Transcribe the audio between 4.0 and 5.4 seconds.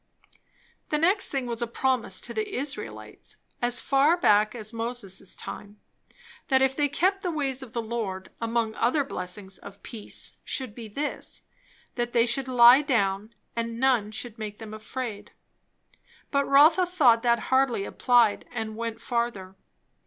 back as Moses'